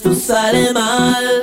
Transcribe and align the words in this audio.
esto 0.00 0.14
sale 0.14 0.72
mal. 0.72 1.42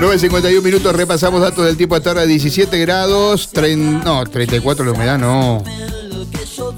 9.51 0.00 0.62
minutos, 0.62 0.94
repasamos 0.94 1.40
datos 1.40 1.64
del 1.64 1.76
tiempo 1.76 1.96
hasta 1.96 2.10
ahora, 2.10 2.24
17 2.24 2.78
grados, 2.78 3.50
no, 4.04 4.24
34 4.24 4.84
la 4.84 4.92
humedad, 4.92 5.18
no. 5.18 5.64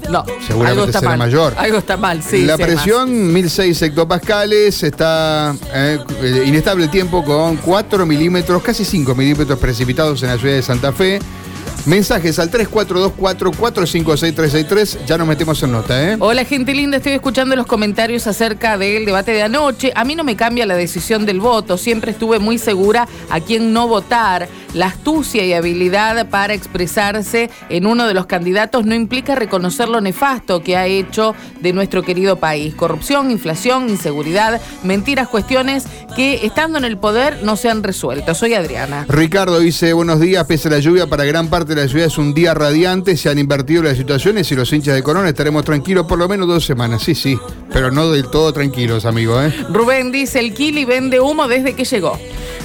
No, 0.09 0.25
seguramente 0.45 0.91
será 0.91 1.15
mayor. 1.15 1.53
Algo 1.57 1.77
está 1.77 1.97
mal, 1.97 2.23
sí. 2.23 2.43
La 2.43 2.57
presión, 2.57 3.31
1006 3.31 3.79
hectopascales, 3.83 4.81
está 4.81 5.55
eh, 5.71 5.99
inestable 6.47 6.85
el 6.85 6.89
tiempo 6.89 7.23
con 7.23 7.57
4 7.57 8.07
milímetros, 8.07 8.63
casi 8.63 8.83
5 8.83 9.13
milímetros 9.13 9.59
precipitados 9.59 10.23
en 10.23 10.29
la 10.29 10.37
ciudad 10.39 10.55
de 10.55 10.63
Santa 10.63 10.91
Fe. 10.91 11.19
Mensajes 11.85 12.37
al 12.37 12.51
3424-456-363. 12.51 15.05
Ya 15.05 15.17
nos 15.17 15.27
metemos 15.27 15.63
en 15.63 15.71
nota, 15.71 16.11
¿eh? 16.11 16.17
Hola, 16.19 16.45
gente 16.45 16.75
linda. 16.75 16.97
Estoy 16.97 17.13
escuchando 17.13 17.55
los 17.55 17.65
comentarios 17.65 18.27
acerca 18.27 18.77
del 18.77 19.05
debate 19.05 19.31
de 19.31 19.41
anoche. 19.41 19.91
A 19.95 20.03
mí 20.03 20.13
no 20.15 20.23
me 20.23 20.35
cambia 20.35 20.67
la 20.67 20.75
decisión 20.75 21.25
del 21.25 21.39
voto. 21.39 21.77
Siempre 21.77 22.11
estuve 22.11 22.37
muy 22.37 22.59
segura 22.59 23.07
a 23.31 23.39
quién 23.39 23.73
no 23.73 23.87
votar. 23.87 24.47
La 24.73 24.87
astucia 24.87 25.43
y 25.43 25.53
habilidad 25.53 26.29
para 26.29 26.53
expresarse 26.53 27.49
en 27.69 27.85
uno 27.85 28.07
de 28.07 28.13
los 28.13 28.25
candidatos 28.25 28.85
no 28.85 28.95
implica 28.95 29.35
reconocer 29.35 29.89
lo 29.89 29.99
nefasto 29.99 30.63
que 30.63 30.77
ha 30.77 30.85
hecho 30.85 31.35
de 31.59 31.73
nuestro 31.73 32.03
querido 32.03 32.37
país. 32.37 32.73
Corrupción, 32.75 33.31
inflación, 33.31 33.89
inseguridad, 33.89 34.61
mentiras, 34.83 35.27
cuestiones 35.27 35.83
que 36.15 36.45
estando 36.45 36.77
en 36.77 36.85
el 36.85 36.97
poder 36.97 37.39
no 37.43 37.57
se 37.57 37.69
han 37.69 37.83
resuelto. 37.83 38.33
Soy 38.35 38.53
Adriana. 38.53 39.05
Ricardo 39.09 39.59
dice, 39.59 39.93
buenos 39.93 40.19
días, 40.19 40.45
pese 40.45 40.67
a 40.67 40.71
la 40.71 40.79
lluvia 40.79 41.07
para 41.07 41.25
gran 41.25 41.47
parte 41.47 41.70
de 41.75 41.83
la 41.83 41.87
ciudad 41.87 42.07
es 42.07 42.17
un 42.17 42.33
día 42.33 42.53
radiante, 42.53 43.17
se 43.17 43.29
han 43.29 43.39
invertido 43.39 43.83
las 43.83 43.97
situaciones 43.97 44.51
y 44.51 44.55
los 44.55 44.71
hinchas 44.71 44.95
de 44.95 45.03
Corona 45.03 45.29
estaremos 45.29 45.63
tranquilos 45.63 46.05
por 46.05 46.19
lo 46.19 46.27
menos 46.27 46.47
dos 46.47 46.65
semanas. 46.65 47.03
Sí, 47.03 47.15
sí, 47.15 47.37
pero 47.71 47.91
no 47.91 48.11
del 48.11 48.27
todo 48.29 48.51
tranquilos, 48.53 49.05
amigo. 49.05 49.41
¿eh? 49.41 49.53
Rubén 49.69 50.11
dice, 50.11 50.39
el 50.39 50.53
Kili 50.53 50.85
vende 50.85 51.19
humo 51.19 51.47
desde 51.47 51.73
que 51.73 51.85
llegó. 51.85 52.17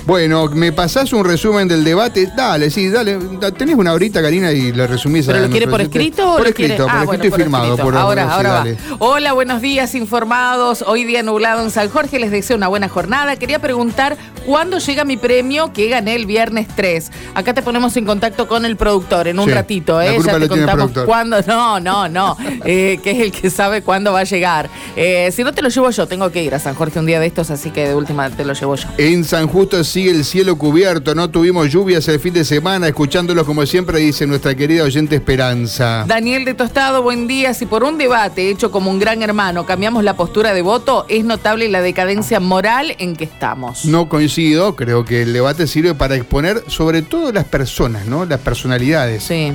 Bueno, 0.07 0.47
¿me 0.47 0.71
pasás 0.71 1.13
un 1.13 1.25
resumen 1.25 1.67
del 1.67 1.83
debate? 1.83 2.31
Dale, 2.37 2.71
sí, 2.71 2.89
dale. 2.89 3.19
Tenés 3.59 3.75
una 3.75 3.93
horita, 3.93 4.23
Karina, 4.23 4.53
y 4.53 4.71
le 4.71 4.87
resumís 4.87 5.27
¿Pero 5.27 5.41
lo 5.41 5.51
quiere 5.51 5.67
por 5.67 5.81
escrito? 5.81 6.37
Por 6.37 6.47
escrito, 6.47 6.87
por 6.87 7.03
escrito 7.03 7.27
y 7.27 7.31
firmado. 7.33 7.77
Por 7.77 7.97
ahora, 7.97 8.33
ahora 8.33 8.53
va. 8.53 8.67
Hola, 9.01 9.33
buenos 9.33 9.61
días, 9.61 9.97
informados. 9.97 10.85
Hoy 10.87 11.03
día 11.03 11.25
nublado 11.25 11.63
en 11.65 11.73
San 11.73 11.89
Jorge. 11.89 12.21
Les 12.21 12.31
deseo 12.31 12.57
una 12.57 12.69
buena 12.69 12.89
jornada. 12.89 13.35
Quería 13.35 13.59
preguntar 13.59 14.17
cuándo 14.47 14.79
llega 14.79 15.05
mi 15.05 15.17
premio 15.17 15.73
que 15.73 15.89
gané 15.89 16.15
el 16.15 16.25
viernes 16.25 16.69
3. 16.75 17.11
Acá 17.35 17.53
te 17.53 17.63
ponemos 17.63 17.97
en 17.97 18.07
contacto 18.07 18.47
con 18.47 18.65
el 18.65 18.77
productor 18.77 19.29
en 19.29 19.41
un 19.41 19.51
ratito, 19.51 20.01
¿eh? 20.01 20.17
ya 20.25 20.39
te 20.39 20.49
contamos 20.49 20.93
cuándo. 21.05 21.37
No, 21.47 21.81
no, 21.81 22.09
no. 22.09 22.37
eh, 22.65 22.99
que 23.03 23.11
es 23.11 23.19
el 23.19 23.33
que 23.33 23.51
sabe 23.51 23.83
cuándo 23.83 24.13
va 24.13 24.21
a 24.21 24.25
llegar. 24.25 24.71
Eh, 24.95 25.31
si 25.33 25.43
no 25.43 25.53
te 25.53 25.63
lo 25.63 25.69
llevo 25.69 25.91
yo, 25.91 26.07
tengo 26.07 26.31
que 26.31 26.43
ir 26.43 26.55
a 26.55 26.61
San 26.61 26.75
Jorge 26.75 27.01
un 27.01 27.07
día 27.07 27.19
de 27.21 27.27
estos, 27.27 27.51
así 27.51 27.71
que 27.71 27.89
de 27.89 27.95
última 27.95 28.31
te 28.31 28.45
lo 28.45 28.53
llevo 28.53 28.77
yo. 28.77 28.89
En 28.99 29.25
San 29.25 29.49
Justo 29.49 29.83
sigue 29.83 30.11
el 30.11 30.25
cielo 30.25 30.57
cubierto, 30.57 31.15
no 31.15 31.29
tuvimos 31.29 31.71
lluvias 31.71 32.07
el 32.09 32.21
fin 32.21 32.33
de 32.33 32.45
semana, 32.45 32.87
escuchándolo 32.87 33.45
como 33.45 33.67
siempre 33.67 33.99
dice 33.99 34.27
nuestra 34.27 34.55
querida 34.55 34.85
oyente 34.85 35.17
Esperanza. 35.17 36.05
Daniel 36.07 36.45
de 36.45 36.55
Tostado, 36.55 37.03
buen 37.03 37.27
día. 37.27 37.53
Si 37.53 37.67
por 37.67 37.83
un 37.83 37.99
debate 37.99 38.49
hecho 38.51 38.71
como 38.71 38.91
un 38.91 39.01
gran 39.01 39.23
hermano 39.23 39.67
cambiamos 39.67 40.05
la 40.05 40.15
postura 40.15 40.55
de 40.55 40.63
voto, 40.63 41.05
es 41.09 41.25
notable 41.25 41.69
la 41.69 41.83
decadencia 41.83 42.39
moral 42.39 42.95
en 42.99 43.17
que 43.17 43.25
estamos. 43.25 43.85
No 43.85 44.09
coincido, 44.09 44.36
creo 44.77 45.05
que 45.05 45.23
el 45.23 45.33
debate 45.33 45.67
sirve 45.67 45.95
para 45.95 46.15
exponer 46.15 46.63
sobre 46.67 47.01
todo 47.01 47.33
las 47.33 47.45
personas, 47.45 48.07
¿no? 48.07 48.27
Las 48.27 48.41
personalidades. 48.41 49.23
Sí. 49.23 49.53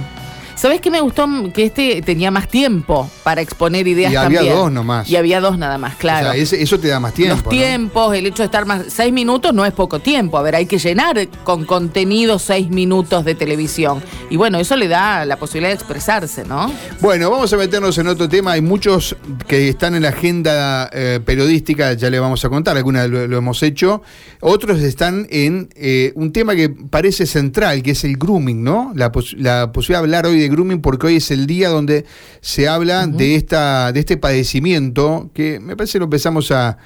¿Sabes 0.55 0.81
qué 0.81 0.91
me 0.91 1.01
gustó? 1.01 1.27
Que 1.53 1.65
este 1.65 2.01
tenía 2.01 2.31
más 2.31 2.47
tiempo 2.47 3.09
para 3.23 3.41
exponer 3.41 3.87
ideas 3.87 4.11
y 4.11 4.15
también. 4.15 4.41
Había 4.41 4.53
dos 4.53 4.71
nomás. 4.71 5.09
Y 5.09 5.15
había 5.15 5.41
dos 5.41 5.57
nada 5.57 5.77
más, 5.77 5.95
claro. 5.95 6.29
O 6.29 6.45
sea, 6.45 6.59
eso 6.59 6.79
te 6.79 6.87
da 6.87 6.99
más 6.99 7.13
tiempo. 7.13 7.35
Los 7.35 7.49
tiempos, 7.49 8.15
el 8.15 8.25
hecho 8.25 8.43
de 8.43 8.45
estar 8.45 8.65
más. 8.65 8.85
Seis 8.89 9.13
minutos 9.13 9.53
no 9.53 9.65
es 9.65 9.73
poco 9.73 9.99
tiempo. 9.99 10.37
A 10.37 10.41
ver, 10.41 10.55
hay 10.55 10.65
que 10.65 10.77
llenar 10.77 11.27
con 11.43 11.65
contenido 11.65 12.39
seis 12.39 12.69
minutos 12.69 13.25
de 13.25 13.35
televisión. 13.35 14.01
Y 14.29 14.37
bueno, 14.37 14.59
eso 14.59 14.75
le 14.75 14.87
da 14.87 15.25
la 15.25 15.37
posibilidad 15.37 15.69
de 15.69 15.75
expresarse, 15.75 16.45
¿no? 16.45 16.71
Bueno, 16.99 17.29
vamos 17.29 17.51
a 17.53 17.57
meternos 17.57 17.97
en 17.97 18.07
otro 18.07 18.29
tema. 18.29 18.53
Hay 18.53 18.61
muchos 18.61 19.15
que 19.47 19.69
están 19.69 19.95
en 19.95 20.03
la 20.03 20.09
agenda 20.09 20.89
eh, 20.93 21.19
periodística, 21.23 21.93
ya 21.93 22.09
le 22.09 22.19
vamos 22.19 22.43
a 22.45 22.49
contar, 22.49 22.77
algunas 22.77 23.09
lo, 23.09 23.37
hemos 23.37 23.63
hecho. 23.63 24.01
Otros 24.39 24.81
están 24.81 25.27
en 25.29 25.69
eh, 25.75 26.11
un 26.15 26.31
tema 26.31 26.55
que 26.55 26.69
parece 26.69 27.25
central, 27.25 27.81
que 27.83 27.91
es 27.91 28.03
el 28.03 28.17
grooming, 28.17 28.63
¿no? 28.63 28.91
La, 28.95 29.11
la 29.37 29.71
posibilidad 29.71 29.99
de 29.99 30.03
hablar 30.03 30.25
hoy 30.25 30.40
de 30.41 30.49
grooming 30.49 30.81
porque 30.81 31.07
hoy 31.07 31.15
es 31.17 31.31
el 31.31 31.47
día 31.47 31.69
donde 31.69 32.05
se 32.41 32.67
habla 32.67 33.07
de, 33.07 33.35
esta, 33.35 33.91
de 33.91 33.99
este 33.99 34.17
padecimiento 34.17 35.29
que 35.33 35.59
me 35.59 35.75
parece 35.75 35.99
lo 35.99 36.05
empezamos 36.05 36.51
a, 36.51 36.77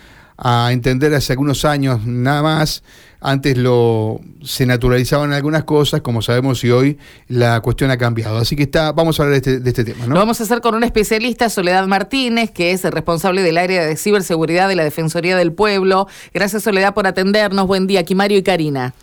entender 0.69 1.13
hace 1.13 1.31
algunos 1.31 1.63
años 1.63 2.05
nada 2.05 2.43
más. 2.43 2.83
Antes 3.21 3.57
lo 3.57 4.19
se 4.43 4.65
naturalizaban 4.65 5.31
algunas 5.31 5.63
cosas, 5.63 6.01
como 6.01 6.21
sabemos, 6.21 6.61
y 6.65 6.71
hoy 6.71 6.97
la 7.29 7.61
cuestión 7.61 7.89
ha 7.89 7.97
cambiado. 7.97 8.37
Así 8.37 8.57
que 8.57 8.63
está, 8.63 8.91
vamos 8.91 9.17
a 9.17 9.23
hablar 9.23 9.41
de 9.41 9.51
este, 9.51 9.69
este 9.69 9.85
tema. 9.85 10.05
Lo 10.05 10.15
vamos 10.15 10.41
a 10.41 10.43
hacer 10.43 10.59
con 10.59 10.75
una 10.75 10.85
especialista, 10.85 11.49
Soledad 11.49 11.87
Martínez, 11.87 12.51
que 12.51 12.71
es 12.71 12.83
el 12.83 12.91
responsable 12.91 13.43
del 13.43 13.57
área 13.57 13.85
de 13.85 13.95
ciberseguridad 13.95 14.67
de 14.67 14.75
la 14.75 14.83
Defensoría 14.83 15.37
del 15.37 15.53
Pueblo. 15.53 16.07
Gracias, 16.33 16.63
Soledad, 16.63 16.93
por 16.93 17.07
atendernos. 17.07 17.65
Buen 17.65 17.87
día, 17.87 18.01
aquí 18.01 18.13
Mario 18.13 18.37
y 18.37 18.43
Karina. 18.43 18.93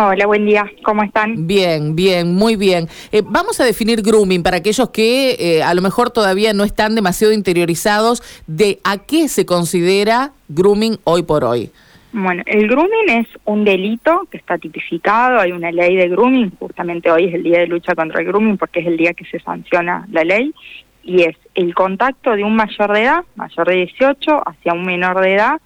Hola, 0.00 0.26
buen 0.26 0.46
día. 0.46 0.64
¿Cómo 0.84 1.02
están? 1.02 1.48
Bien, 1.48 1.96
bien, 1.96 2.32
muy 2.32 2.54
bien. 2.54 2.86
Eh, 3.10 3.20
vamos 3.26 3.58
a 3.58 3.64
definir 3.64 4.00
grooming 4.00 4.44
para 4.44 4.58
aquellos 4.58 4.90
que 4.90 5.32
eh, 5.40 5.60
a 5.64 5.74
lo 5.74 5.82
mejor 5.82 6.10
todavía 6.10 6.52
no 6.52 6.62
están 6.62 6.94
demasiado 6.94 7.32
interiorizados 7.32 8.22
de 8.46 8.78
a 8.84 8.98
qué 8.98 9.26
se 9.26 9.44
considera 9.44 10.30
grooming 10.46 10.98
hoy 11.02 11.24
por 11.24 11.42
hoy. 11.42 11.72
Bueno, 12.12 12.44
el 12.46 12.68
grooming 12.68 13.08
es 13.08 13.26
un 13.44 13.64
delito 13.64 14.28
que 14.30 14.36
está 14.36 14.56
tipificado, 14.56 15.40
hay 15.40 15.50
una 15.50 15.72
ley 15.72 15.96
de 15.96 16.08
grooming, 16.08 16.52
justamente 16.60 17.10
hoy 17.10 17.24
es 17.24 17.34
el 17.34 17.42
día 17.42 17.58
de 17.58 17.66
lucha 17.66 17.96
contra 17.96 18.20
el 18.20 18.26
grooming 18.28 18.56
porque 18.56 18.78
es 18.78 18.86
el 18.86 18.96
día 18.96 19.14
que 19.14 19.24
se 19.24 19.40
sanciona 19.40 20.06
la 20.12 20.22
ley, 20.22 20.54
y 21.02 21.22
es 21.22 21.36
el 21.56 21.74
contacto 21.74 22.36
de 22.36 22.44
un 22.44 22.54
mayor 22.54 22.92
de 22.92 23.02
edad, 23.02 23.24
mayor 23.34 23.66
de 23.66 23.74
18, 23.74 24.42
hacia 24.46 24.74
un 24.74 24.84
menor 24.86 25.20
de 25.20 25.34
edad, 25.34 25.60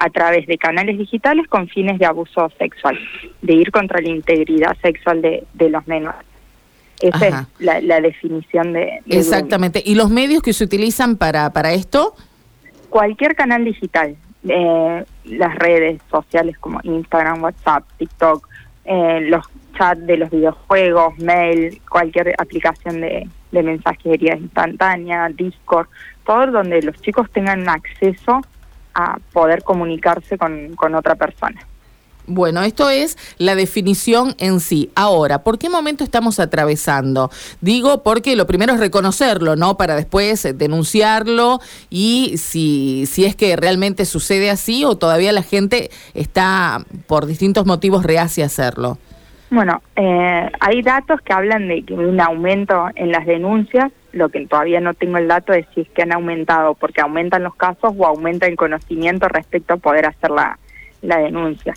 a 0.00 0.08
través 0.08 0.46
de 0.46 0.56
canales 0.56 0.96
digitales 0.96 1.46
con 1.46 1.68
fines 1.68 1.98
de 1.98 2.06
abuso 2.06 2.50
sexual, 2.58 2.98
de 3.42 3.52
ir 3.52 3.70
contra 3.70 4.00
la 4.00 4.08
integridad 4.08 4.74
sexual 4.80 5.20
de, 5.20 5.68
los 5.68 5.86
menores. 5.86 6.22
Esa 7.00 7.46
es 7.58 7.84
la, 7.84 8.00
definición 8.00 8.72
de... 8.72 9.02
Exactamente. 9.06 9.82
¿Y 9.84 9.96
los 9.96 10.08
medios 10.08 10.42
que 10.42 10.54
se 10.54 10.64
utilizan 10.64 11.16
para, 11.16 11.52
para 11.52 11.72
esto? 11.72 12.14
Cualquier 12.88 13.34
canal 13.34 13.62
digital. 13.62 14.16
Eh, 14.48 15.04
las 15.24 15.54
redes 15.56 16.00
sociales 16.10 16.56
como 16.58 16.80
Instagram, 16.82 17.42
WhatsApp, 17.42 17.84
TikTok, 17.98 18.48
eh, 18.86 19.20
los 19.28 19.44
chats 19.76 20.06
de 20.06 20.16
los 20.16 20.30
videojuegos, 20.30 21.18
mail, 21.18 21.78
cualquier 21.90 22.34
aplicación 22.38 23.02
de, 23.02 23.28
de 23.52 23.62
mensajería 23.62 24.34
instantánea, 24.34 25.28
Discord, 25.28 25.88
todo 26.24 26.46
donde 26.46 26.80
los 26.80 26.98
chicos 27.02 27.30
tengan 27.32 27.68
acceso 27.68 28.40
poder 29.32 29.62
comunicarse 29.62 30.38
con, 30.38 30.94
otra 30.94 31.14
persona. 31.14 31.60
Bueno, 32.26 32.62
esto 32.62 32.90
es 32.90 33.18
la 33.38 33.54
definición 33.54 34.36
en 34.38 34.60
sí. 34.60 34.90
Ahora, 34.94 35.42
¿por 35.42 35.58
qué 35.58 35.68
momento 35.68 36.04
estamos 36.04 36.38
atravesando? 36.38 37.30
Digo 37.60 38.02
porque 38.02 38.36
lo 38.36 38.46
primero 38.46 38.74
es 38.74 38.80
reconocerlo, 38.80 39.56
¿no? 39.56 39.76
Para 39.76 39.96
después 39.96 40.46
denunciarlo 40.54 41.60
y 41.88 42.34
si, 42.38 43.06
si 43.06 43.24
es 43.24 43.34
que 43.34 43.56
realmente 43.56 44.04
sucede 44.04 44.50
así 44.50 44.84
o 44.84 44.96
todavía 44.96 45.32
la 45.32 45.42
gente 45.42 45.90
está 46.14 46.84
por 47.08 47.26
distintos 47.26 47.66
motivos 47.66 48.04
reacia 48.04 48.44
a 48.44 48.46
hacerlo. 48.46 48.98
Bueno, 49.50 49.82
eh, 49.96 50.50
hay 50.60 50.82
datos 50.82 51.20
que 51.22 51.32
hablan 51.32 51.68
de 51.68 51.84
un 51.90 52.20
aumento 52.20 52.88
en 52.94 53.10
las 53.10 53.26
denuncias 53.26 53.90
lo 54.12 54.28
que 54.28 54.46
todavía 54.46 54.80
no 54.80 54.94
tengo 54.94 55.18
el 55.18 55.28
dato 55.28 55.52
es 55.52 55.66
si 55.74 55.82
es 55.82 55.88
que 55.90 56.02
han 56.02 56.12
aumentado, 56.12 56.74
porque 56.74 57.00
aumentan 57.00 57.44
los 57.44 57.54
casos 57.54 57.94
o 57.96 58.06
aumenta 58.06 58.46
el 58.46 58.56
conocimiento 58.56 59.28
respecto 59.28 59.74
a 59.74 59.76
poder 59.76 60.06
hacer 60.06 60.30
la, 60.30 60.58
la 61.02 61.18
denuncia. 61.18 61.74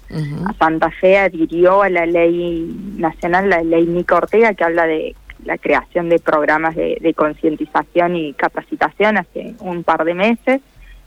Santa 0.57 0.89
Fe 0.89 1.19
adhirió 1.19 1.83
a 1.83 1.89
la 1.89 2.06
ley 2.06 2.75
nacional, 2.98 3.50
la 3.50 3.62
ley 3.62 3.86
Nico 3.86 4.15
Ortega, 4.15 4.53
que 4.53 4.63
habla 4.63 4.88
de 4.88 5.15
la 5.45 5.57
creación 5.57 6.09
de 6.09 6.19
programas 6.19 6.75
de, 6.75 6.98
de 7.01 7.13
concientización 7.13 8.15
y 8.15 8.33
capacitación 8.33 9.18
hace 9.18 9.56
un 9.59 9.83
par 9.83 10.03
de 10.06 10.13
meses. 10.13 10.62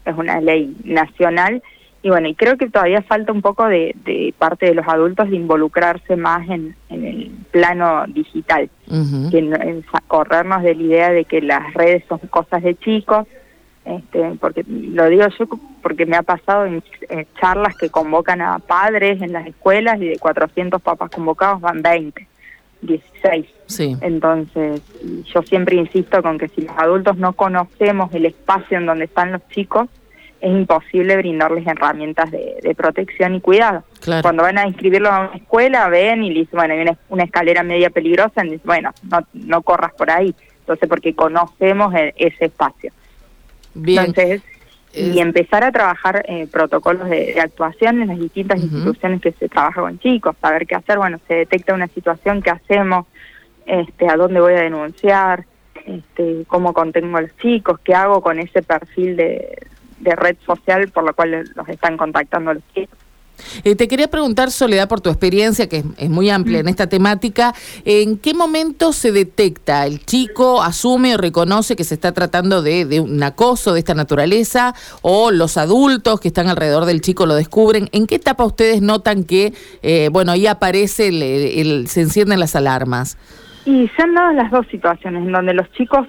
Es 0.05 0.17
una 0.17 0.41
ley 0.41 0.76
nacional 0.85 1.62
y 2.06 2.08
bueno, 2.08 2.29
y 2.29 2.37
creo 2.37 2.56
que 2.56 2.70
todavía 2.70 3.03
falta 3.03 3.32
un 3.32 3.43
poco 3.43 3.67
de, 3.67 4.32
parte 4.38 4.67
de 4.67 4.75
los 4.75 4.87
adultos 4.87 5.29
de 5.29 5.35
involucrarse 5.35 6.14
más 6.14 6.49
en, 6.49 6.76
el 6.88 7.32
plano 7.50 8.05
digital, 8.06 8.70
que 9.32 9.82
corrernos 10.06 10.62
de 10.62 10.76
la 10.76 10.82
idea 10.85 11.11
de 11.11 11.25
que 11.25 11.41
las 11.41 11.75
redes 11.75 12.05
son 12.08 12.20
cosas 12.31 12.62
de 12.62 12.76
chicos, 12.76 13.26
este, 13.85 14.37
porque 14.41 14.64
lo 14.69 15.08
digo 15.08 15.26
yo 15.37 15.47
porque 15.82 16.06
me 16.06 16.17
ha 16.17 16.23
pasado 16.23 16.67
en, 16.67 16.81
charlas 17.41 17.76
que 17.76 17.91
convocan 17.91 18.41
a 18.41 18.61
padres 18.61 19.20
en 19.20 19.32
las 19.32 19.44
escuelas 19.44 20.00
y 20.00 20.06
de 20.06 20.19
400 20.20 20.81
papás 20.81 21.11
convocados 21.11 21.61
van 21.61 21.82
20. 21.82 22.25
16. 22.82 23.47
Sí. 23.67 23.97
Entonces, 24.00 24.81
yo 25.35 25.43
siempre 25.43 25.75
insisto 25.75 26.23
con 26.23 26.38
que 26.38 26.47
si 26.47 26.61
los 26.61 26.79
adultos 26.79 27.17
no 27.17 27.32
conocemos 27.32 28.14
el 28.14 28.26
espacio 28.26 28.79
en 28.79 28.87
donde 28.87 29.06
están 29.06 29.32
los 29.32 29.49
chicos, 29.49 29.88
es 30.46 30.52
imposible 30.52 31.16
brindarles 31.16 31.66
herramientas 31.66 32.31
de, 32.31 32.75
protección 32.76 33.34
y 33.34 33.40
cuidado. 33.40 33.82
Claro. 34.00 34.22
Cuando 34.22 34.44
van 34.44 34.58
a 34.58 34.66
inscribirlos 34.66 35.10
a 35.10 35.20
una 35.22 35.37
escuela, 35.37 35.88
ven 35.88 36.22
y 36.22 36.31
dicen, 36.31 36.50
bueno, 36.52 36.75
hay 36.75 36.81
una, 36.81 36.96
una 37.08 37.25
escalera 37.25 37.64
media 37.64 37.90
peligrosa, 37.90 38.44
y 38.44 38.50
dicen, 38.50 38.60
bueno, 38.64 38.93
no, 39.02 39.26
no 39.32 39.62
corras 39.62 39.93
por 39.94 40.10
ahí. 40.10 40.34
Entonces, 40.60 40.88
porque 40.88 41.14
conocemos 41.14 41.93
e, 41.94 42.14
ese 42.16 42.46
espacio. 42.46 42.93
Bien. 43.75 44.06
Entonces, 44.06 44.43
y 44.94 45.19
empezar 45.19 45.62
a 45.62 45.72
trabajar 45.72 46.25
eh, 46.26 46.46
protocolos 46.50 47.10
de, 47.10 47.38
actuación 47.38 48.00
en 48.00 48.08
las 48.08 48.19
distintas 48.19 48.62
instituciones 48.62 49.20
que 49.20 49.32
se 49.32 49.48
trabaja 49.48 49.82
con 49.82 49.98
chicos, 49.98 50.37
saber 50.40 50.66
qué 50.66 50.75
hacer, 50.76 50.96
bueno, 50.96 51.19
se 51.28 51.34
detecta 51.34 51.75
una 51.75 51.88
situación, 51.88 52.40
qué 52.40 52.50
hacemos, 52.50 53.04
este, 53.66 54.08
a 54.08 54.16
dónde 54.16 54.40
voy 54.40 54.54
a 54.54 54.62
denunciar, 54.62 55.44
este, 55.84 56.44
cómo 56.46 56.72
contengo 56.72 57.19
a 57.19 57.22
los 57.22 57.37
chicos, 57.37 57.78
qué 57.84 57.94
hago 57.94 58.22
con 58.22 58.38
ese 58.38 58.62
perfil 58.62 59.16
de, 59.16 59.58
de 59.98 60.14
red 60.14 60.37
social 60.44 60.88
por 60.88 61.04
la 61.04 61.12
cual 61.12 61.44
los 61.54 61.69
están 61.69 61.96
contactando 61.96 62.54
los 62.54 62.62
chicos. 62.75 62.98
Eh, 63.64 63.75
te 63.75 63.88
quería 63.88 64.08
preguntar, 64.08 64.50
Soledad, 64.50 64.88
por 64.88 65.00
tu 65.00 65.10
experiencia, 65.10 65.69
que 65.69 65.84
es, 65.96 66.10
muy 66.10 66.31
amplia 66.31 66.60
en 66.60 66.66
mm. 66.66 66.70
esta 66.70 66.88
temática, 66.88 67.54
¿en 67.84 68.19
qué 68.19 68.34
momento 68.34 68.93
se 68.93 69.12
detecta? 69.12 69.87
¿El 69.87 70.04
chico 70.04 70.62
asume 70.62 71.14
o 71.14 71.19
reconoce 71.19 71.76
que 71.76 71.84
se 71.84 71.94
está 71.94 72.12
tratando 72.12 72.62
de, 72.62 73.00
un 73.00 73.22
acoso 73.22 73.72
de 73.72 73.81
esta 73.81 73.94
naturaleza? 73.94 74.75
¿O 75.02 75.31
los 75.31 75.56
adultos 75.56 76.20
que 76.20 76.28
están 76.28 76.48
alrededor 76.48 76.84
del 76.84 77.00
chico 77.00 77.26
lo 77.26 77.34
descubren? 77.34 77.88
¿En 77.93 78.06
qué 78.06 78.16
etapa 78.16 78.44
ustedes 78.44 78.82
notan 78.82 79.25
que, 79.25 79.52
eh, 79.82 80.08
bueno, 80.12 80.32
ahí 80.32 80.46
aparece, 80.46 81.08
el, 81.08 81.88
se 81.88 82.02
encienden 82.02 82.40
las 82.40 82.56
alarmas? 82.56 83.19
Y 83.64 83.88
se 83.88 84.02
han 84.02 84.14
dado 84.14 84.32
las 84.32 84.50
dos 84.50 84.66
situaciones, 84.70 85.25
en 85.25 85.32
donde 85.32 85.52
los 85.52 85.70
chicos 85.72 86.06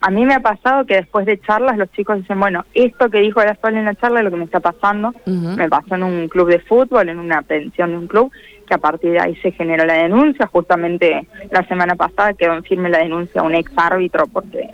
a 0.00 0.10
mí 0.10 0.26
me 0.26 0.34
ha 0.34 0.40
pasado 0.40 0.84
que 0.84 0.96
después 0.96 1.24
de 1.24 1.40
charlas 1.40 1.78
los 1.78 1.90
chicos 1.92 2.18
dicen, 2.18 2.38
bueno, 2.38 2.66
esto 2.74 3.08
que 3.08 3.20
dijo 3.20 3.42
la 3.42 3.52
escuela 3.52 3.78
en 3.78 3.86
la 3.86 3.94
charla 3.94 4.20
es 4.20 4.24
lo 4.24 4.30
que 4.30 4.36
me 4.36 4.44
está 4.44 4.60
pasando. 4.60 5.14
Me 5.24 5.68
pasó 5.70 5.94
en 5.94 6.02
un 6.02 6.28
club 6.28 6.48
de 6.48 6.58
fútbol, 6.60 7.08
en 7.08 7.18
una 7.18 7.40
pensión 7.40 7.90
de 7.90 7.96
un 7.96 8.06
club, 8.08 8.30
que 8.66 8.74
a 8.74 8.78
partir 8.78 9.12
de 9.12 9.20
ahí 9.20 9.36
se 9.36 9.52
generó 9.52 9.86
la 9.86 9.94
denuncia. 9.94 10.46
Justamente 10.46 11.26
la 11.50 11.66
semana 11.66 11.96
pasada 11.96 12.34
quedó 12.34 12.54
en 12.54 12.62
firme 12.62 12.90
la 12.90 12.98
denuncia 12.98 13.40
a 13.40 13.44
un 13.44 13.54
ex 13.54 13.72
árbitro 13.74 14.26
porque 14.26 14.68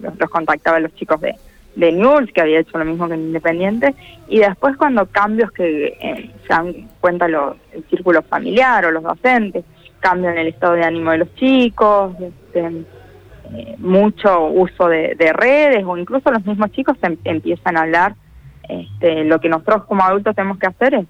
los, 0.00 0.30
contactaba 0.30 0.76
a 0.76 0.80
los 0.80 0.94
chicos 0.94 1.20
de, 1.20 1.34
de 1.74 1.90
News, 1.90 2.30
que 2.32 2.42
había 2.42 2.60
hecho 2.60 2.78
lo 2.78 2.84
mismo 2.84 3.08
que 3.08 3.14
en 3.14 3.22
Independiente. 3.22 3.94
Y 4.28 4.38
después 4.38 4.76
cuando 4.76 5.06
cambios 5.06 5.50
que 5.50 5.98
eh, 6.00 6.30
se 6.42 6.48
dan 6.48 6.88
cuenta 7.00 7.26
los, 7.26 7.56
el 7.72 7.82
círculo 7.90 8.22
familiar 8.22 8.84
o 8.84 8.92
los 8.92 9.02
docentes, 9.02 9.64
cambian 9.98 10.38
el 10.38 10.48
estado 10.48 10.74
de 10.74 10.84
ánimo 10.84 11.10
de 11.10 11.18
los 11.18 11.34
chicos, 11.34 12.14
este, 12.20 12.84
eh, 13.54 13.74
mucho 13.78 14.46
uso 14.46 14.88
de, 14.88 15.14
redes 15.34 15.84
o 15.86 15.96
incluso 15.96 16.30
los 16.30 16.44
mismos 16.46 16.70
chicos 16.72 16.96
em, 17.02 17.16
empiezan 17.24 17.76
a 17.76 17.82
hablar. 17.82 18.14
Este, 18.68 19.24
lo 19.24 19.40
que 19.40 19.48
nosotros 19.48 19.84
como 19.84 20.02
adultos 20.02 20.34
tenemos 20.34 20.58
que 20.58 20.66
hacer 20.66 20.94
es 20.94 21.06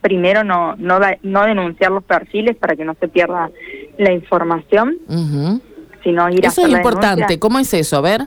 primero 0.00 0.44
no, 0.44 0.76
no, 0.76 1.00
no 1.22 1.44
denunciar 1.44 1.90
los 1.90 2.04
perfiles 2.04 2.56
para 2.56 2.76
que 2.76 2.84
no 2.84 2.94
se 3.00 3.08
pierda 3.08 3.50
la 3.96 4.12
información, 4.12 4.96
sino 6.04 6.28
ir 6.28 6.44
eso 6.44 6.62
a 6.64 6.68
es 6.68 6.72
importante. 6.72 7.38
¿Cómo 7.38 7.58
es 7.58 7.72
eso? 7.74 7.96
A 7.96 8.00
ver. 8.00 8.26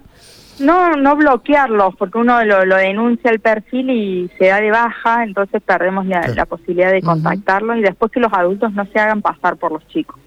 No, 0.60 0.92
no 0.92 1.16
bloquearlos, 1.16 1.96
porque 1.96 2.18
uno 2.18 2.44
lo, 2.44 2.66
lo, 2.66 2.76
denuncia 2.76 3.32
el 3.32 3.40
perfil 3.40 3.90
y 3.90 4.32
se 4.38 4.48
da 4.48 4.62
de 4.62 4.70
baja, 4.70 5.24
entonces 5.24 5.62
perdemos 5.62 6.06
la, 6.06 6.46
posibilidad 6.46 6.92
de 6.92 7.02
contactarlo 7.02 7.76
y 7.76 7.82
después 7.82 8.12
que 8.12 8.20
los 8.20 8.34
adultos 8.34 8.74
no 8.74 8.86
se 8.86 9.00
hagan 9.00 9.22
pasar 9.22 9.58
por 9.58 9.72
los 9.72 9.88
chicos 9.88 10.20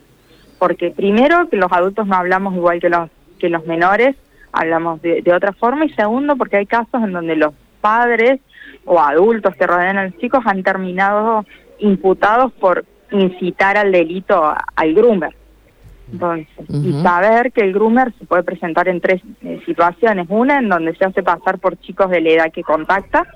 porque 0.65 0.93
primero 0.93 1.47
que 1.51 1.59
los 1.59 1.71
adultos 1.71 2.07
no 2.07 2.17
hablamos 2.17 2.55
igual 2.55 2.81
que 2.81 2.89
los 2.89 3.11
que 3.39 3.51
los 3.51 3.67
menores, 3.67 4.17
hablamos 4.51 5.03
de, 5.03 5.23
otra 5.37 5.53
forma 5.53 5.85
y 5.85 5.91
segundo 5.91 6.37
porque 6.37 6.57
hay 6.57 6.65
casos 6.65 7.03
en 7.03 7.13
donde 7.13 7.37
los 7.37 7.53
padres 7.83 8.41
o 8.87 8.99
adultos 8.99 9.55
que 9.57 9.67
rodean 9.67 9.99
a 9.99 10.05
los 10.05 10.17
chicos 10.17 10.41
han 10.47 10.63
terminado 10.63 11.45
imputados 11.81 12.51
por 12.55 12.87
incitar 13.11 13.77
al 13.77 13.93
delito 13.93 14.55
al 14.75 14.95
groomer. 14.95 15.37
Entonces, 16.11 16.49
y 16.71 17.03
saber 17.03 17.53
que 17.53 17.61
el 17.61 17.75
groomer 17.75 18.15
se 18.19 18.25
puede 18.25 18.43
presentar 18.43 18.89
en 18.89 19.03
tres 19.03 19.21
eh, 19.43 19.61
situaciones. 19.67 20.29
Una 20.31 20.61
en 20.61 20.71
donde 20.71 20.95
se 20.97 21.05
hace 21.05 21.23
pasar 21.23 21.59
por 21.59 21.79
chicos 21.79 22.09
de 22.09 22.23
la 22.23 22.31
edad 22.31 22.53
que 22.53 22.63
contacta, 22.63 23.27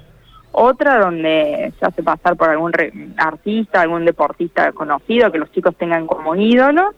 otra 0.53 0.99
donde 0.99 1.75
se 1.79 1.85
hace 1.85 2.03
pasar 2.03 2.37
por 2.39 2.49
algún 2.49 2.73
artista, 3.19 3.83
algún 3.83 4.07
deportista 4.07 4.73
conocido 4.73 5.31
que 5.31 5.39
los 5.39 5.53
chicos 5.53 5.77
tengan 5.77 6.07
como 6.07 6.35
ídolo, 6.35 6.95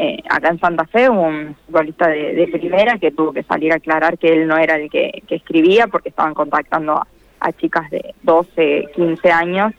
eh, 0.00 0.22
acá 0.30 0.50
en 0.50 0.60
Santa 0.60 0.84
Fe 0.84 1.10
un 1.10 1.56
futbolista 1.66 2.06
de, 2.06 2.48
primera 2.52 2.98
que 2.98 3.10
tuvo 3.10 3.32
que 3.32 3.42
salir 3.42 3.72
a 3.72 3.76
aclarar 3.76 4.16
que 4.16 4.32
él 4.32 4.46
no 4.46 4.56
era 4.56 4.76
el 4.76 4.88
que, 4.88 5.24
escribía 5.28 5.88
porque 5.88 6.10
estaban 6.10 6.34
contactando 6.34 7.02
a, 7.40 7.52
chicas 7.54 7.90
de 7.90 8.14
12, 8.22 8.90
15 8.94 9.32
años 9.32 9.72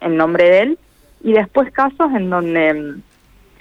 en 0.00 0.16
nombre 0.16 0.48
de 0.48 0.60
él. 0.60 0.78
Y 1.24 1.32
después 1.32 1.72
casos 1.72 2.12
en 2.14 2.30
donde 2.30 2.72
mm, 2.72 3.02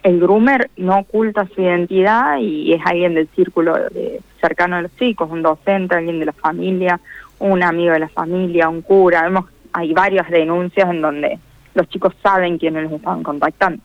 el 0.03 0.19
groomer 0.19 0.69
no 0.77 0.99
oculta 0.99 1.47
su 1.47 1.61
identidad 1.61 2.37
y 2.37 2.73
es 2.73 2.81
alguien 2.85 3.15
del 3.15 3.27
círculo 3.29 3.73
de, 3.73 4.21
cercano 4.39 4.75
de 4.75 4.83
los 4.83 4.95
chicos, 4.97 5.31
un 5.31 5.41
docente, 5.41 5.95
alguien 5.95 6.19
de 6.19 6.27
la 6.27 6.33
familia, 6.33 6.99
un 7.39 7.63
amigo 7.63 7.93
de 7.93 8.01
la 8.01 8.09
familia, 8.09 8.69
un 8.69 8.83
cura. 8.83 9.23
Vemos, 9.23 9.45
hay 9.71 9.93
varias 9.93 10.29
denuncias 10.29 10.87
en 10.91 11.01
donde 11.01 11.39
los 11.73 11.89
chicos 11.89 12.13
saben 12.21 12.59
quiénes 12.59 12.83
los 12.83 12.91
estaban 12.91 13.23
contactando. 13.23 13.81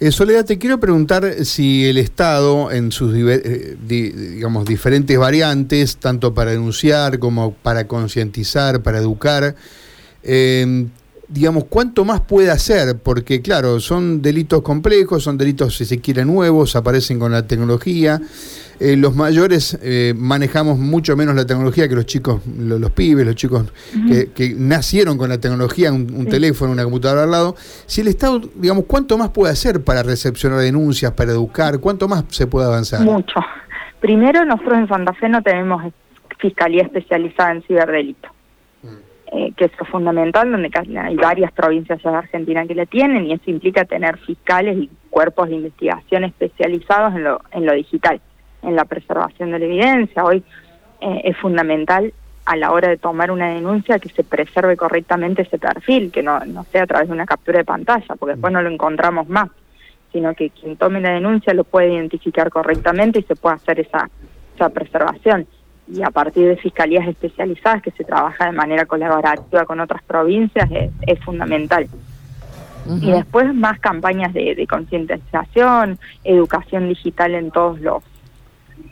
Eh, 0.00 0.12
Soledad, 0.12 0.44
te 0.44 0.58
quiero 0.58 0.78
preguntar 0.78 1.44
si 1.44 1.86
el 1.86 1.96
Estado, 1.96 2.70
en 2.70 2.92
sus 2.92 3.14
eh, 3.16 3.76
digamos, 3.86 4.66
diferentes 4.66 5.16
variantes, 5.18 5.96
tanto 5.96 6.34
para 6.34 6.50
denunciar 6.50 7.18
como 7.18 7.54
para 7.54 7.86
concientizar, 7.86 8.82
para 8.82 8.98
educar, 8.98 9.56
eh, 10.22 10.86
digamos, 11.28 11.64
¿cuánto 11.64 12.04
más 12.04 12.20
puede 12.20 12.50
hacer? 12.50 12.98
Porque, 12.98 13.42
claro, 13.42 13.80
son 13.80 14.22
delitos 14.22 14.62
complejos, 14.62 15.22
son 15.22 15.36
delitos, 15.36 15.76
si 15.76 15.84
se 15.84 16.00
quiere, 16.00 16.24
nuevos, 16.24 16.74
aparecen 16.74 17.18
con 17.18 17.32
la 17.32 17.46
tecnología. 17.46 18.20
Eh, 18.80 18.96
los 18.96 19.16
mayores 19.16 19.78
eh, 19.82 20.14
manejamos 20.16 20.78
mucho 20.78 21.16
menos 21.16 21.34
la 21.34 21.44
tecnología 21.44 21.88
que 21.88 21.96
los 21.96 22.06
chicos, 22.06 22.40
los, 22.46 22.90
pibes, 22.92 23.26
los 23.26 23.34
chicos 23.34 23.72
que, 24.34 24.54
nacieron 24.56 25.18
con 25.18 25.28
la 25.28 25.38
tecnología, 25.38 25.92
un, 25.92 26.26
teléfono, 26.26 26.72
una 26.72 26.84
computadora 26.84 27.24
al 27.24 27.30
lado. 27.30 27.56
Si 27.86 28.00
el 28.00 28.08
Estado, 28.08 28.40
digamos, 28.54 28.84
¿cuánto 28.86 29.18
más 29.18 29.30
puede 29.30 29.52
hacer 29.52 29.82
para 29.82 30.02
recepcionar 30.02 30.60
denuncias, 30.60 31.12
para 31.12 31.32
educar? 31.32 31.80
¿Cuánto 31.80 32.08
más 32.08 32.24
se 32.28 32.46
puede 32.46 32.66
avanzar? 32.66 33.00
Mucho. 33.00 33.40
Primero, 34.00 34.44
nosotros 34.44 34.78
en 34.78 34.88
Santa 34.88 35.12
Fe 35.14 35.28
no 35.28 35.42
tenemos 35.42 35.92
fiscalía 36.38 36.84
especializada 36.84 37.52
en 37.52 37.62
ciberdelitos 37.62 38.30
eh, 39.30 39.52
que 39.56 39.66
es 39.66 39.72
fundamental, 39.90 40.50
donde 40.50 40.70
hay 40.98 41.16
varias 41.16 41.52
provincias 41.52 42.02
de 42.02 42.08
Argentina 42.08 42.66
que 42.66 42.74
la 42.74 42.86
tienen 42.86 43.26
y 43.26 43.34
eso 43.34 43.50
implica 43.50 43.84
tener 43.84 44.16
fiscales 44.16 44.78
y 44.78 44.90
cuerpos 45.10 45.50
de 45.50 45.56
investigación 45.56 46.24
especializados 46.24 47.14
en 47.14 47.24
lo, 47.24 47.40
en 47.50 47.66
lo 47.66 47.74
digital, 47.74 48.22
en 48.62 48.74
la 48.74 48.86
preservación 48.86 49.50
de 49.50 49.58
la 49.58 49.64
evidencia. 49.66 50.24
Hoy 50.24 50.42
eh, 51.02 51.20
es 51.24 51.36
fundamental 51.36 52.14
a 52.46 52.56
la 52.56 52.72
hora 52.72 52.88
de 52.88 52.96
tomar 52.96 53.30
una 53.30 53.50
denuncia 53.50 53.98
que 53.98 54.08
se 54.08 54.24
preserve 54.24 54.78
correctamente 54.78 55.42
ese 55.42 55.58
perfil, 55.58 56.10
que 56.10 56.22
no, 56.22 56.40
no 56.46 56.64
sea 56.64 56.84
a 56.84 56.86
través 56.86 57.08
de 57.08 57.14
una 57.14 57.26
captura 57.26 57.58
de 57.58 57.66
pantalla, 57.66 58.14
porque 58.18 58.32
después 58.32 58.50
no 58.50 58.62
lo 58.62 58.70
encontramos 58.70 59.28
más, 59.28 59.50
sino 60.10 60.34
que 60.34 60.48
quien 60.48 60.78
tome 60.78 61.02
la 61.02 61.10
denuncia 61.10 61.52
lo 61.52 61.64
puede 61.64 61.92
identificar 61.92 62.48
correctamente 62.48 63.18
y 63.18 63.24
se 63.24 63.36
puede 63.36 63.56
hacer 63.56 63.80
esa, 63.80 64.08
esa 64.54 64.70
preservación 64.70 65.46
y 65.90 66.02
a 66.02 66.10
partir 66.10 66.46
de 66.48 66.56
fiscalías 66.56 67.06
especializadas 67.08 67.82
que 67.82 67.90
se 67.92 68.04
trabaja 68.04 68.46
de 68.46 68.52
manera 68.52 68.84
colaborativa 68.86 69.64
con 69.64 69.80
otras 69.80 70.02
provincias 70.02 70.68
es, 71.06 71.18
fundamental. 71.20 71.88
Y 73.02 73.10
después 73.10 73.54
más 73.54 73.78
campañas 73.80 74.32
de, 74.32 74.66
concientización, 74.66 75.98
educación 76.24 76.88
digital 76.88 77.34
en 77.34 77.50
todos 77.50 77.80
los, 77.80 78.02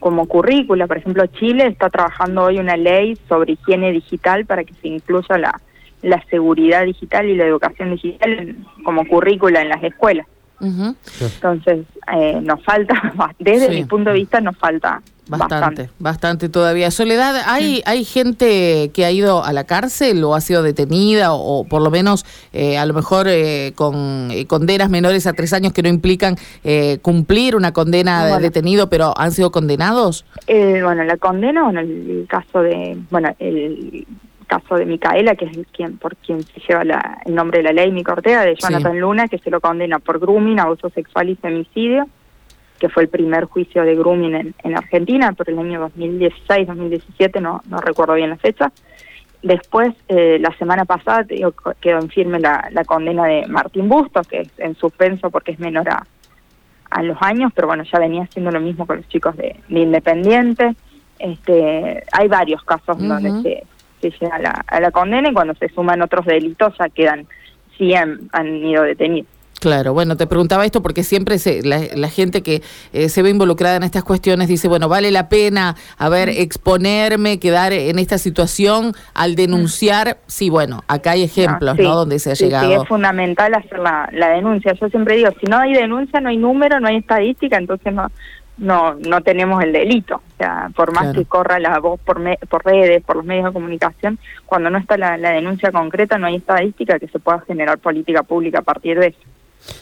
como 0.01 0.27
currícula. 0.27 0.87
Por 0.87 0.99
ejemplo, 0.99 1.27
Chile 1.27 1.67
está 1.67 1.89
trabajando 1.89 2.45
hoy 2.45 2.59
una 2.59 2.77
ley 2.77 3.19
sobre 3.27 3.55
higiene 3.55 3.93
digital 3.93 4.45
para 4.45 4.65
que 4.65 4.75
se 4.75 4.89
incluya 4.89 5.39
la, 5.39 5.61
la 6.03 6.23
seguridad 6.29 6.85
digital 6.85 7.27
y 7.27 7.37
la 7.37 7.47
educación 7.47 7.93
digital 7.93 8.57
como 8.85 9.07
currícula 9.07 9.63
en 9.63 9.71
las 9.71 9.83
escuelas. 9.83 10.27
Entonces, 10.61 11.87
eh, 12.15 12.41
nos 12.43 12.63
falta, 12.65 13.15
desde 13.39 13.71
mi 13.71 13.85
punto 13.85 14.11
de 14.11 14.17
vista, 14.17 14.41
nos 14.41 14.57
falta 14.57 15.03
Bastante, 15.29 15.91
bastante, 15.99 16.49
todavía. 16.49 16.91
Soledad, 16.91 17.43
¿hay, 17.47 17.83
¿hay 17.85 18.05
gente 18.05 18.91
que 18.95 19.05
ha 19.05 19.11
ido 19.11 19.45
a 19.45 19.53
la 19.53 19.65
cárcel 19.65 20.23
o 20.23 20.35
ha 20.35 20.41
sido 20.41 20.63
detenida 20.63 21.33
o, 21.33 21.65
por 21.65 21.83
lo 21.83 21.91
menos 21.91 22.25
eh, 22.53 22.79
a 22.79 22.87
lo 22.87 22.95
mejor 22.95 23.27
eh, 23.29 23.73
con 23.75 24.31
eh, 24.31 24.47
condenas 24.47 24.89
menores 24.89 25.27
a 25.27 25.33
tres 25.33 25.53
años 25.53 25.73
que 25.73 25.83
no 25.83 25.89
implican 25.89 26.37
cumplir 27.03 27.57
una 27.57 27.73
condena 27.73 28.27
de 28.27 28.41
detenido, 28.41 28.89
pero 28.89 29.13
han 29.17 29.33
sido 29.33 29.51
condenados? 29.51 30.25
bueno, 30.47 31.05
la 31.05 31.17
condena, 31.17 31.65
bueno, 31.65 31.81
el, 31.81 32.27
caso 32.29 32.61
de, 32.61 32.97
bueno, 33.11 33.35
el 33.39 34.07
caso 34.47 34.77
de 34.77 34.87
Micaela, 34.87 35.35
que 35.35 35.47
es 35.47 35.59
quien 35.73 35.99
por 35.99 36.17
quien 36.17 36.43
se 36.43 36.61
lleva 36.61 36.85
la- 36.85 37.19
el 37.25 37.35
nombre 37.35 37.59
de 37.59 37.65
la 37.65 37.73
ley, 37.73 37.91
mi 37.91 38.03
Ortega, 38.07 38.43
de 38.45 38.55
Jonathan 38.55 38.99
Luna, 39.01 39.29
que 39.29 39.39
se 39.39 39.51
lo 39.51 39.61
condena 39.61 39.99
por 39.99 40.19
grooming, 40.21 40.61
abuso 40.61 40.91
sexual 40.91 41.31
y 41.31 41.37
femicidio, 41.37 42.07
que 42.79 42.89
fue 42.89 43.05
el 43.05 43.09
primer 43.09 43.45
juicio 43.45 43.83
de 43.83 43.95
grooming 43.95 44.35
en, 44.35 44.55
en 44.63 44.77
Argentina 44.77 45.33
por 45.33 45.49
el 45.49 45.59
año 45.59 45.81
2016, 45.81 46.67
2017, 46.67 47.41
no, 47.41 47.63
no 47.69 47.79
recuerdo 47.79 48.15
bien 48.15 48.31
la 48.31 48.37
fecha. 48.37 48.73
Después, 49.43 49.95
eh, 50.09 50.39
la 50.41 50.57
semana 50.57 50.85
pasada, 50.85 51.23
digo, 51.23 51.55
quedó 51.81 51.99
en 51.99 52.09
firme 52.09 52.41
la, 52.41 52.69
la 52.73 52.85
condena 52.85 53.25
de 53.27 53.47
Martín 53.47 53.89
Bustos, 53.89 54.27
que 54.27 54.41
es 54.41 54.51
en 54.59 54.75
suspenso 54.77 55.31
porque 55.31 55.53
es 55.53 55.59
menor 55.61 55.89
a, 55.89 56.07
a 56.91 57.03
los 57.03 57.17
años, 57.21 57.53
pero 57.55 57.69
bueno, 57.69 57.85
ya 57.85 57.99
venía 57.99 58.25
haciendo 58.25 58.51
lo 58.51 58.61
mismo 58.61 58.87
con 58.87 58.97
los 58.99 59.09
chicos 59.09 59.37
de, 59.37 59.57
de 59.69 59.81
Independiente. 59.81 60.75
Este, 61.19 62.03
hay 62.13 62.29
varios 62.29 62.63
casos 62.65 62.97
Ujú. 62.97 63.07
donde 63.07 63.31
se, 63.43 63.65
se 64.01 64.19
llega 64.19 64.37
a 64.37 64.41
la, 64.41 64.65
a 64.67 64.81
la 64.81 64.91
condena 64.91 65.29
y 65.31 65.33
cuando 65.33 65.55
se 65.55 65.69
suman 65.69 66.03
otros 66.03 66.27
delitos 66.27 66.75
ya 66.79 66.89
quedan, 66.89 67.27
sí 67.77 67.95
han, 67.95 68.29
han 68.33 68.57
ido 68.57 68.83
detenidos. 68.83 69.31
Claro, 69.61 69.95
bueno, 69.95 70.17
te 70.17 70.27
preguntaba 70.27 70.65
esto 70.67 70.83
porque 70.83 71.03
siempre 71.03 71.39
se, 71.39 71.63
la, 71.63 71.81
la 71.95 72.09
gente 72.11 72.43
que 72.43 72.63
eh, 72.93 73.09
se 73.09 73.23
ve 73.23 73.31
involucrada 73.31 73.77
en 73.77 73.85
estas 73.85 74.05
cuestiones 74.05 74.49
dice, 74.49 74.69
bueno, 74.69 74.89
vale 74.89 75.11
la 75.11 75.29
pena, 75.31 75.77
a 75.97 76.09
ver, 76.11 76.29
exponerme, 76.29 77.39
quedar 77.39 77.73
en 77.73 77.99
esta 77.99 78.19
situación 78.19 78.93
al 79.15 79.35
denunciar. 79.35 80.19
Sí, 80.27 80.51
bueno, 80.51 80.83
acá 80.89 81.13
hay 81.13 81.23
ejemplos, 81.23 81.77
sí, 81.77 81.83
¿no? 81.83 81.95
Donde 81.95 82.19
se 82.19 82.33
ha 82.33 82.35
sí, 82.37 82.41
sí, 82.41 82.45
llegado. 82.45 82.83
es 82.83 82.89
fundamental 82.89 83.55
hacer 83.55 83.79
la, 83.79 84.09
la 84.13 84.29
denuncia. 84.29 84.75
Yo 84.75 84.89
siempre 84.89 85.17
digo, 85.17 85.31
si 85.41 85.47
no 85.47 85.59
hay 85.59 85.73
denuncia, 85.73 86.21
no 86.21 86.29
hay 86.29 86.37
número, 86.37 86.79
no 86.79 86.89
hay 86.89 86.97
estadística, 86.97 87.57
entonces 87.57 87.93
no 87.95 88.11
no 88.59 88.95
no 88.95 89.21
tenemos 89.21 89.63
el 89.63 89.73
delito. 89.73 90.17
O 90.17 90.37
sea, 90.39 90.71
por 90.75 90.91
más 90.93 91.05
Claro. 91.05 91.19
que 91.19 91.25
corra 91.27 91.59
la 91.59 91.79
voz 91.79 92.01
por, 92.01 92.19
me- 92.21 92.39
por 92.49 92.65
redes, 92.65 93.03
por 93.03 93.17
los 93.17 93.25
medios 93.25 93.45
de 93.47 93.53
comunicación, 93.53 94.19
cuando 94.47 94.71
no 94.71 94.79
está 94.79 94.97
la, 94.97 95.17
la 95.19 95.31
denuncia 95.31 95.71
concreta, 95.73 96.17
no 96.19 96.27
hay 96.27 96.37
estadística 96.37 96.99
que 96.99 97.09
se 97.09 97.19
pueda 97.19 97.41
generar 97.47 97.79
política 97.79 98.23
pública 98.23 98.59
a 98.61 98.63
partir 98.63 98.99
de 98.99 99.09
eso. 99.09 99.19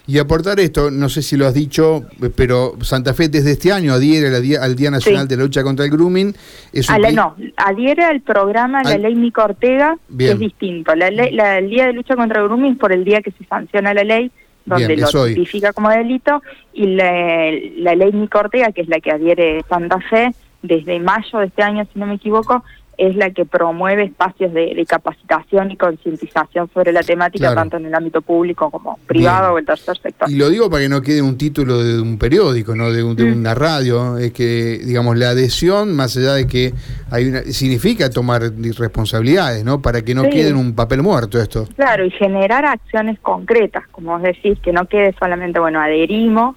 Y 0.07 0.19
aportar 0.19 0.61
esto, 0.61 0.91
no 0.91 1.09
sé 1.09 1.23
si 1.23 1.37
lo 1.37 1.47
has 1.47 1.55
dicho, 1.55 2.05
pero 2.37 2.75
Santa 2.83 3.15
Fe 3.15 3.29
desde 3.29 3.53
este 3.53 3.73
año 3.73 3.93
adhiere 3.93 4.29
a 4.29 4.31
la 4.31 4.41
día- 4.41 4.63
al 4.63 4.77
Día 4.77 4.91
Nacional 4.91 5.23
Sí. 5.23 5.29
de 5.29 5.37
la 5.37 5.43
Lucha 5.45 5.63
contra 5.63 5.85
el 5.85 5.91
Grooming. 5.91 6.35
Es 6.73 6.89
un 6.89 7.03
la, 7.03 7.11
no, 7.13 7.37
adhiere 7.57 8.05
al 8.05 8.21
programa 8.21 8.83
la 8.83 8.91
Al- 8.91 9.03
ley 9.03 9.15
Mico 9.15 9.43
Ortega, 9.43 9.97
Bien. 10.09 10.31
que 10.31 10.33
es 10.35 10.41
distinto. 10.41 10.95
La 10.95 11.11
ley, 11.11 11.33
la, 11.33 11.59
el 11.59 11.71
día 11.71 11.87
de 11.87 11.93
lucha 11.93 12.17
contra 12.17 12.41
el 12.41 12.47
grooming 12.49 12.73
es 12.73 12.79
por 12.79 12.93
el 12.93 13.05
día 13.05 13.21
que 13.23 13.31
se 13.31 13.45
sanciona 13.45 13.93
la 13.95 14.05
ley, 14.05 14.31
donde 14.67 14.87
Bien, 14.87 15.01
lo 15.01 15.27
tipifica 15.27 15.73
como 15.73 15.91
delito, 15.91 16.43
y 16.73 16.87
la, 16.87 17.51
la 17.79 17.95
ley 17.95 18.13
Mico 18.13 18.39
Ortega, 18.39 18.73
que 18.73 18.81
es 18.83 18.89
la 18.89 19.01
que 19.01 19.11
adhiere 19.11 19.63
Santa 19.69 19.99
Fe, 20.01 20.35
desde 20.63 20.99
mayo 21.01 21.39
de 21.41 21.47
este 21.47 21.63
año, 21.63 21.87
si 21.93 21.99
no 21.99 22.07
me 22.07 22.15
equivoco, 22.15 22.65
es 22.99 23.17
la 23.17 23.31
que 23.31 23.45
promueve 23.45 24.05
espacios 24.05 24.53
de, 24.53 24.75
de 24.75 24.87
capacitación 24.87 25.71
y 25.71 25.77
concientización 25.77 26.69
sobre 26.73 26.93
la 26.93 27.03
temática, 27.03 27.47
Claro. 27.47 27.55
tanto 27.57 27.77
en 27.79 27.87
el 27.87 27.95
ámbito 27.95 28.23
público 28.23 28.71
como 28.71 28.99
privado 29.07 29.49
Bien. 29.49 29.55
o 29.55 29.59
el 29.59 29.67
tercer 29.67 29.97
sector. 29.99 30.31
Y 30.31 30.37
lo 30.37 30.49
digo 30.51 30.71
para 30.71 30.83
que 30.83 30.89
no 30.89 31.03
quede 31.03 31.23
un 31.23 31.37
título 31.39 31.83
de 31.83 32.01
un 32.01 32.19
periódico, 32.19 32.75
no 32.75 32.91
de, 32.93 33.03
un- 33.03 33.17
de 33.17 33.25
Mm. 33.25 33.39
una 33.39 33.55
radio, 33.55 34.19
es 34.19 34.33
que, 34.33 34.79
digamos, 34.85 35.17
la 35.17 35.31
adhesión, 35.31 35.95
más 35.95 36.17
allá 36.17 36.35
de 36.35 36.47
que 36.47 36.73
hay 37.11 37.29
una, 37.29 37.43
significa 37.43 38.11
tomar 38.11 38.43
responsabilidades, 38.79 39.65
¿no? 39.65 39.81
Para 39.83 40.03
que 40.03 40.15
no 40.15 40.23
Sí. 40.25 40.31
quede 40.31 40.49
en 40.51 40.57
un 40.57 40.75
papel 40.75 41.03
muerto 41.03 41.41
esto. 41.41 41.67
Claro, 41.77 42.05
y 42.05 42.11
generar 42.11 42.65
acciones 42.67 43.19
concretas, 43.21 43.85
como 43.91 44.13
vos 44.13 44.23
decís, 44.23 44.59
que 44.61 44.73
no 44.73 44.87
quede 44.87 45.15
solamente, 45.19 45.59
bueno, 45.59 45.81
adherimos, 45.81 46.57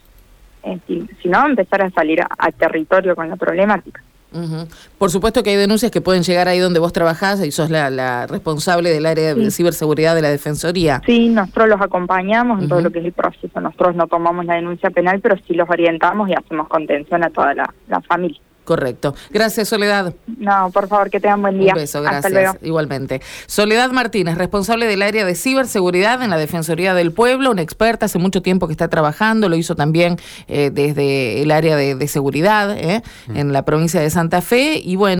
eh, 0.63 0.77
si- 0.87 1.07
sino 1.21 1.45
empezar 1.45 1.81
a 1.81 1.89
salir 1.91 2.21
a, 2.21 2.27
a 2.37 2.51
territorio 2.51 3.15
con 3.15 3.29
la 3.29 3.35
problemática. 3.35 4.01
Ujú. 4.33 4.67
Por 4.97 5.09
supuesto 5.09 5.41
que 5.41 5.51
hay 5.51 5.55
denuncias 5.55 5.89
que 5.91 6.01
pueden 6.01 6.23
llegar 6.23 6.47
ahí 6.47 6.59
donde 6.59 6.79
vos 6.79 6.91
trabajás 6.93 7.43
y 7.45 7.51
sos 7.51 7.69
la, 7.69 7.89
la 7.89 8.27
responsable 8.27 8.89
del 8.89 9.05
área 9.05 9.33
de 9.33 9.45
Sí. 9.45 9.51
ciberseguridad 9.57 10.15
de 10.15 10.21
la 10.21 10.29
Defensoría. 10.29 11.01
Sí, 11.05 11.29
nosotros 11.29 11.69
los 11.69 11.81
acompañamos 11.81 12.61
en 12.61 12.67
todo 12.69 12.81
lo 12.81 12.91
que 12.91 12.99
es 12.99 13.05
el 13.05 13.13
proceso. 13.13 13.59
Nosotros 13.61 13.95
no 13.95 14.07
tomamos 14.07 14.45
la 14.45 14.55
denuncia 14.55 14.89
penal, 14.89 15.19
pero 15.21 15.35
sí 15.47 15.53
los 15.53 15.69
orientamos 15.69 16.29
y 16.29 16.33
hacemos 16.33 16.67
contención 16.67 17.23
a 17.23 17.29
toda 17.29 17.53
la, 17.53 17.73
la 17.87 18.01
familia. 18.01 18.39
Correcto. 18.67 19.15
Gracias, 19.29 19.69
Soledad. 19.69 20.13
No, 20.25 20.69
por 20.71 20.89
favor, 20.89 21.09
que 21.09 21.21
tengan 21.21 21.41
buen 21.41 21.57
día. 21.57 21.71
Un 21.73 21.79
beso, 21.79 21.99
Hasta 22.05 22.27
luego. 22.27 22.51
gracias. 22.51 22.67
Igualmente. 22.67 23.21
Soledad 23.45 23.91
Martínez, 23.91 24.37
responsable 24.37 24.87
del 24.87 25.03
área 25.03 25.23
de 25.23 25.35
ciberseguridad 25.35 26.21
en 26.21 26.29
la 26.29 26.37
Defensoría 26.37 26.93
del 26.93 27.13
Pueblo, 27.13 27.49
una 27.51 27.61
experta 27.61 28.07
hace 28.07 28.19
mucho 28.19 28.41
tiempo 28.41 28.67
que 28.67 28.73
está 28.73 28.89
trabajando, 28.89 29.47
lo 29.47 29.55
hizo 29.55 29.77
también 29.77 30.17
eh, 30.49 30.69
desde 30.69 31.41
el 31.43 31.51
área 31.51 31.77
de, 31.77 31.95
de 31.95 32.07
seguridad 32.09 32.77
eh, 32.77 33.03
en 33.33 33.53
la 33.53 33.63
provincia 33.63 34.01
de 34.01 34.09
Santa 34.09 34.41
Fe 34.41 34.81
y 34.83 34.97
bueno. 34.97 35.15